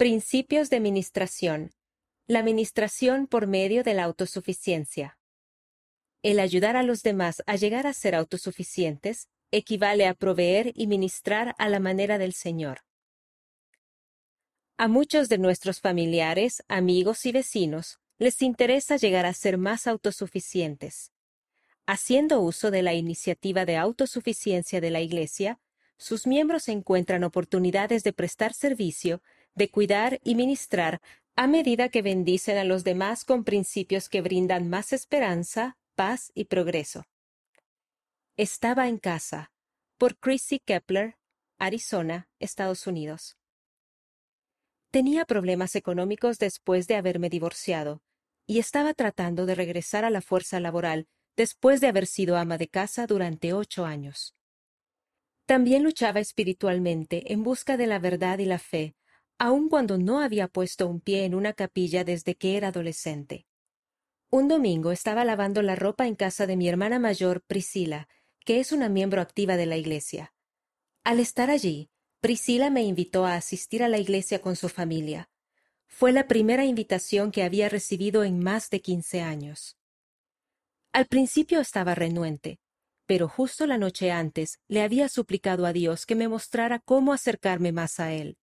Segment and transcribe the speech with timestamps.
[0.00, 1.74] Principios de Ministración.
[2.26, 5.18] La ministración por medio de la autosuficiencia.
[6.22, 11.54] El ayudar a los demás a llegar a ser autosuficientes equivale a proveer y ministrar
[11.58, 12.78] a la manera del Señor.
[14.78, 21.12] A muchos de nuestros familiares, amigos y vecinos les interesa llegar a ser más autosuficientes.
[21.84, 25.60] Haciendo uso de la iniciativa de autosuficiencia de la Iglesia,
[25.98, 29.20] sus miembros encuentran oportunidades de prestar servicio,
[29.54, 31.00] de cuidar y ministrar
[31.36, 36.44] a medida que bendicen a los demás con principios que brindan más esperanza, paz y
[36.44, 37.04] progreso.
[38.36, 39.52] Estaba en casa,
[39.98, 41.16] por Chrissy Kepler,
[41.58, 43.36] Arizona, Estados Unidos.
[44.90, 48.02] Tenía problemas económicos después de haberme divorciado,
[48.46, 52.68] y estaba tratando de regresar a la fuerza laboral después de haber sido ama de
[52.68, 54.34] casa durante ocho años.
[55.46, 58.94] También luchaba espiritualmente en busca de la verdad y la fe,
[59.40, 63.46] aun cuando no había puesto un pie en una capilla desde que era adolescente.
[64.28, 68.06] Un domingo estaba lavando la ropa en casa de mi hermana mayor, Priscila,
[68.44, 70.34] que es una miembro activa de la iglesia.
[71.04, 71.88] Al estar allí,
[72.20, 75.30] Priscila me invitó a asistir a la iglesia con su familia.
[75.86, 79.78] Fue la primera invitación que había recibido en más de quince años.
[80.92, 82.60] Al principio estaba renuente,
[83.06, 87.72] pero justo la noche antes le había suplicado a Dios que me mostrara cómo acercarme
[87.72, 88.36] más a Él.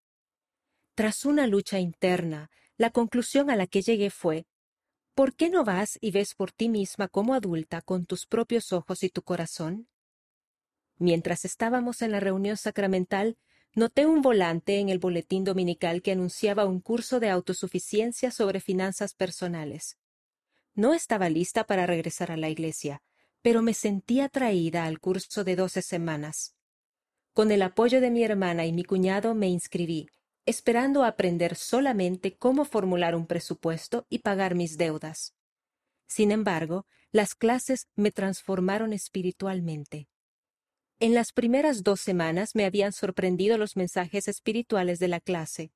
[0.98, 4.48] Tras una lucha interna, la conclusión a la que llegué fue
[5.14, 9.04] ¿Por qué no vas y ves por ti misma como adulta con tus propios ojos
[9.04, 9.88] y tu corazón?
[10.98, 13.38] Mientras estábamos en la reunión sacramental,
[13.76, 19.14] noté un volante en el boletín dominical que anunciaba un curso de autosuficiencia sobre finanzas
[19.14, 20.00] personales.
[20.74, 23.04] No estaba lista para regresar a la iglesia,
[23.44, 26.56] pero me sentí atraída al curso de doce semanas.
[27.34, 30.10] Con el apoyo de mi hermana y mi cuñado me inscribí,
[30.48, 35.36] esperando aprender solamente cómo formular un presupuesto y pagar mis deudas.
[36.08, 40.08] Sin embargo, las clases me transformaron espiritualmente.
[41.00, 45.74] En las primeras dos semanas me habían sorprendido los mensajes espirituales de la clase,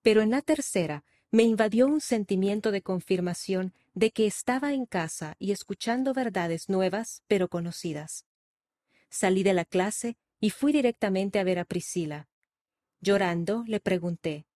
[0.00, 5.36] pero en la tercera me invadió un sentimiento de confirmación de que estaba en casa
[5.38, 8.24] y escuchando verdades nuevas pero conocidas.
[9.10, 12.28] Salí de la clase y fui directamente a ver a Priscila.
[13.00, 14.46] Llorando, le pregunté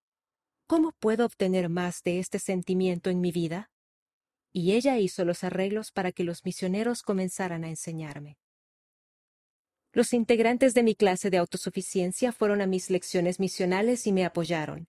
[0.66, 3.70] ¿Cómo puedo obtener más de este sentimiento en mi vida?
[4.52, 8.38] Y ella hizo los arreglos para que los misioneros comenzaran a enseñarme.
[9.92, 14.86] Los integrantes de mi clase de autosuficiencia fueron a mis lecciones misionales y me apoyaron.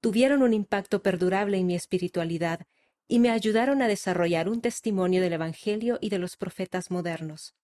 [0.00, 2.66] Tuvieron un impacto perdurable en mi espiritualidad
[3.06, 7.54] y me ayudaron a desarrollar un testimonio del Evangelio y de los profetas modernos.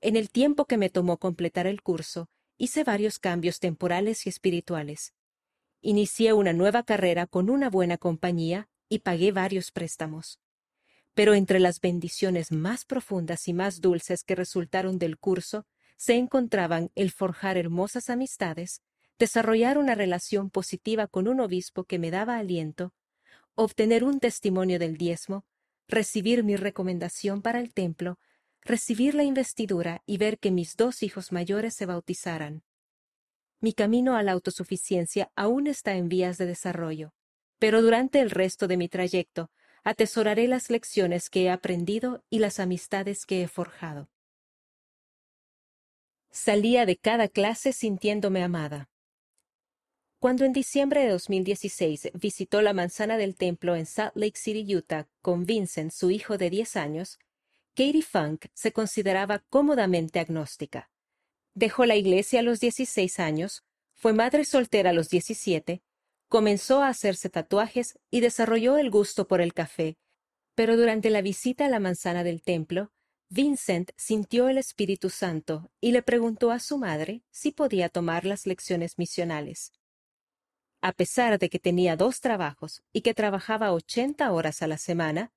[0.00, 5.14] En el tiempo que me tomó completar el curso, hice varios cambios temporales y espirituales.
[5.80, 10.38] Inicié una nueva carrera con una buena compañía y pagué varios préstamos.
[11.14, 15.66] Pero entre las bendiciones más profundas y más dulces que resultaron del curso
[15.96, 18.82] se encontraban el forjar hermosas amistades,
[19.18, 22.92] desarrollar una relación positiva con un obispo que me daba aliento
[23.54, 25.44] obtener un testimonio del diezmo,
[25.88, 28.18] recibir mi recomendación para el templo,
[28.62, 32.62] recibir la investidura y ver que mis dos hijos mayores se bautizaran.
[33.60, 37.12] Mi camino a la autosuficiencia aún está en vías de desarrollo,
[37.58, 39.50] pero durante el resto de mi trayecto
[39.84, 44.10] atesoraré las lecciones que he aprendido y las amistades que he forjado.
[46.30, 48.88] Salía de cada clase sintiéndome amada.
[50.20, 55.08] Cuando en diciembre de 2016 visitó la manzana del templo en Salt Lake City, Utah,
[55.22, 57.18] con Vincent, su hijo de 10 años,
[57.80, 60.90] Katie Funk se consideraba cómodamente agnóstica.
[61.54, 63.64] Dejó la iglesia a los 16 años,
[63.94, 65.82] fue madre soltera a los 17,
[66.28, 69.96] comenzó a hacerse tatuajes y desarrolló el gusto por el café,
[70.54, 72.92] pero durante la visita a la manzana del templo,
[73.30, 78.46] Vincent sintió el Espíritu Santo y le preguntó a su madre si podía tomar las
[78.46, 79.72] lecciones misionales.
[80.82, 85.32] A pesar de que tenía dos trabajos y que trabajaba ochenta horas a la semana,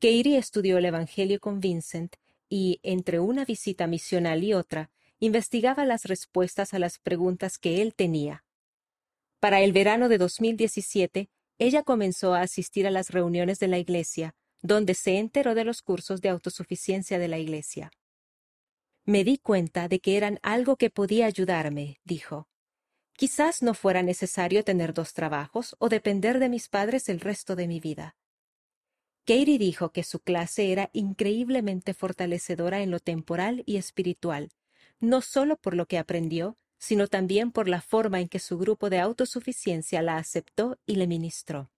[0.00, 2.16] Katie estudió el Evangelio con Vincent
[2.48, 7.94] y, entre una visita misional y otra, investigaba las respuestas a las preguntas que él
[7.94, 8.42] tenía.
[9.40, 14.34] Para el verano de 2017, ella comenzó a asistir a las reuniones de la iglesia,
[14.62, 17.90] donde se enteró de los cursos de autosuficiencia de la iglesia.
[19.04, 22.48] Me di cuenta de que eran algo que podía ayudarme, dijo.
[23.12, 27.68] Quizás no fuera necesario tener dos trabajos o depender de mis padres el resto de
[27.68, 28.16] mi vida.
[29.26, 34.50] Katie dijo que su clase era increíblemente fortalecedora en lo temporal y espiritual,
[34.98, 38.90] no solo por lo que aprendió, sino también por la forma en que su grupo
[38.90, 41.70] de autosuficiencia la aceptó y le ministró.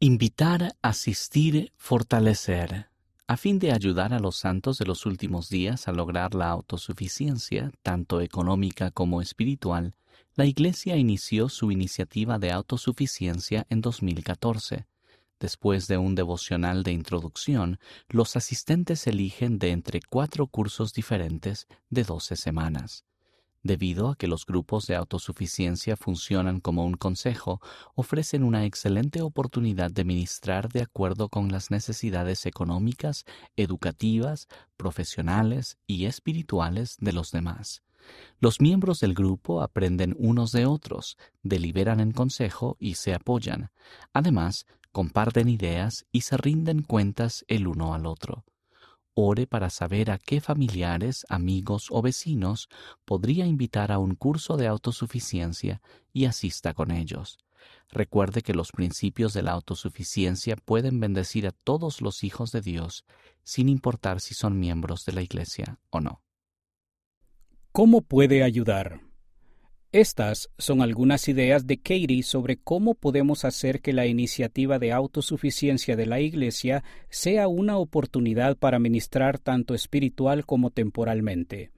[0.00, 2.88] Invitar, asistir, fortalecer.
[3.26, 7.72] A fin de ayudar a los santos de los últimos días a lograr la autosuficiencia,
[7.82, 9.96] tanto económica como espiritual,
[10.38, 14.86] la Iglesia inició su iniciativa de autosuficiencia en 2014.
[15.40, 22.04] Después de un devocional de introducción, los asistentes eligen de entre cuatro cursos diferentes de
[22.04, 23.04] 12 semanas.
[23.64, 27.60] Debido a que los grupos de autosuficiencia funcionan como un consejo,
[27.96, 33.24] ofrecen una excelente oportunidad de ministrar de acuerdo con las necesidades económicas,
[33.56, 34.46] educativas,
[34.76, 37.82] profesionales y espirituales de los demás.
[38.40, 43.70] Los miembros del grupo aprenden unos de otros, deliberan en consejo y se apoyan.
[44.12, 48.44] Además, comparten ideas y se rinden cuentas el uno al otro.
[49.14, 52.68] Ore para saber a qué familiares, amigos o vecinos
[53.04, 57.38] podría invitar a un curso de autosuficiencia y asista con ellos.
[57.90, 63.04] Recuerde que los principios de la autosuficiencia pueden bendecir a todos los hijos de Dios,
[63.42, 66.22] sin importar si son miembros de la Iglesia o no.
[67.78, 69.02] ¿Cómo puede ayudar?
[69.92, 75.94] Estas son algunas ideas de Katie sobre cómo podemos hacer que la iniciativa de autosuficiencia
[75.94, 81.70] de la Iglesia sea una oportunidad para ministrar tanto espiritual como temporalmente.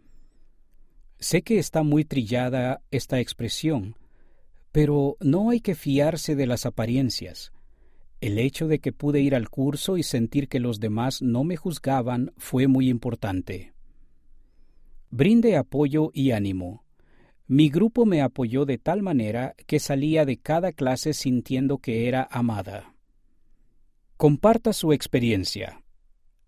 [1.19, 3.94] Sé que está muy trillada esta expresión,
[4.73, 7.52] pero no hay que fiarse de las apariencias.
[8.23, 11.56] El hecho de que pude ir al curso y sentir que los demás no me
[11.56, 13.75] juzgaban fue muy importante.
[15.11, 16.85] Brinde apoyo y ánimo.
[17.49, 22.29] Mi grupo me apoyó de tal manera que salía de cada clase sintiendo que era
[22.31, 22.95] amada.
[24.17, 25.83] Comparta su experiencia.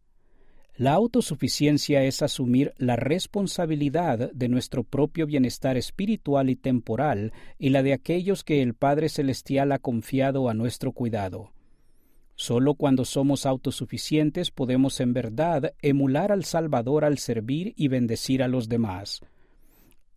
[0.77, 7.83] La autosuficiencia es asumir la responsabilidad de nuestro propio bienestar espiritual y temporal y la
[7.83, 11.53] de aquellos que el Padre Celestial ha confiado a nuestro cuidado.
[12.37, 18.49] Solo cuando somos autosuficientes podemos en verdad emular al Salvador al servir y bendecir a
[18.49, 19.21] los demás.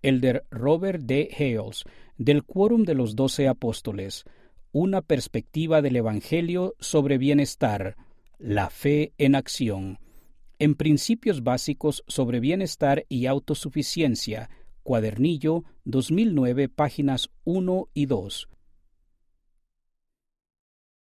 [0.02, 1.30] Elder Robert D.
[1.38, 1.84] Hales,
[2.18, 4.26] del Quórum de los Doce Apóstoles,
[4.72, 7.96] una perspectiva del Evangelio sobre bienestar,
[8.40, 10.00] la fe en acción,
[10.60, 14.50] en principios básicos sobre bienestar y autosuficiencia,
[14.82, 18.50] cuadernillo 2009, páginas 1 y 2